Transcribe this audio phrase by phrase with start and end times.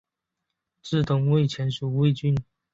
[0.81, 2.35] 至东魏前属魏郡。